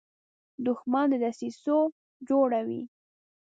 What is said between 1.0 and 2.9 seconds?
د دسیسو جوړه وي